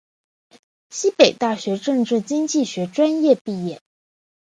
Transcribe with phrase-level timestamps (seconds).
[0.89, 3.79] 西北大学政治经济学专业毕业。